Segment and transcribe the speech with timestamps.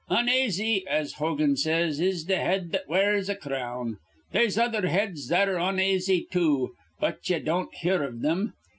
[0.09, 3.99] "Onaisy, as Hogan says, is th' head that wears a crown.
[4.31, 8.53] They'se other heads that're onaisy, too; but ye don't hear iv thim.